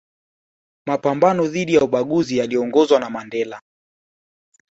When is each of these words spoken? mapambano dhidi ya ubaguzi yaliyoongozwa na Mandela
mapambano 0.87 1.47
dhidi 1.47 1.73
ya 1.73 1.81
ubaguzi 1.83 2.37
yaliyoongozwa 2.37 2.99
na 2.99 3.09
Mandela 3.09 3.61